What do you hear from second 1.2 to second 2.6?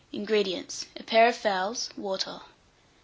of fowls; water.